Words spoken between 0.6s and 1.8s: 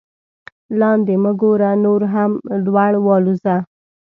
لاندې مه ګوره